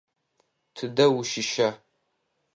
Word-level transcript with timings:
Тыдэ 0.75 1.05
ущыща? 1.19 1.69